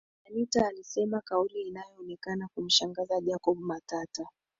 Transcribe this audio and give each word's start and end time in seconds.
Bi 0.23 0.27
Anita 0.31 0.67
alisema 0.67 1.21
kauli 1.21 1.61
iliyoonekana 1.61 2.47
kumshangaza 2.55 3.21
Jacob 3.21 3.59
Matata 3.59 4.27